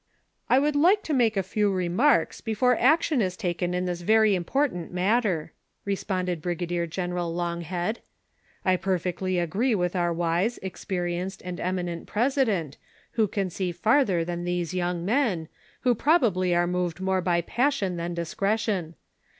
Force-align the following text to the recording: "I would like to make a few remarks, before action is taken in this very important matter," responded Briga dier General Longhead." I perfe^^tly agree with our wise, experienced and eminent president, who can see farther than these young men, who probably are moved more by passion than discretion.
"I 0.49 0.57
would 0.57 0.75
like 0.75 1.03
to 1.03 1.13
make 1.13 1.37
a 1.37 1.43
few 1.43 1.71
remarks, 1.71 2.41
before 2.41 2.75
action 2.75 3.21
is 3.21 3.37
taken 3.37 3.75
in 3.75 3.85
this 3.85 4.01
very 4.01 4.33
important 4.33 4.91
matter," 4.91 5.53
responded 5.85 6.41
Briga 6.41 6.65
dier 6.65 6.87
General 6.87 7.31
Longhead." 7.31 7.97
I 8.65 8.77
perfe^^tly 8.77 9.39
agree 9.39 9.75
with 9.75 9.95
our 9.95 10.11
wise, 10.11 10.57
experienced 10.63 11.43
and 11.45 11.59
eminent 11.59 12.07
president, 12.07 12.77
who 13.11 13.27
can 13.27 13.51
see 13.51 13.71
farther 13.71 14.25
than 14.25 14.43
these 14.43 14.73
young 14.73 15.05
men, 15.05 15.47
who 15.81 15.93
probably 15.93 16.55
are 16.55 16.65
moved 16.65 16.99
more 16.99 17.21
by 17.21 17.41
passion 17.41 17.97
than 17.97 18.15
discretion. 18.15 18.95